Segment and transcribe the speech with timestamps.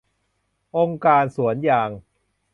[0.77, 1.89] องค์การสวนยาง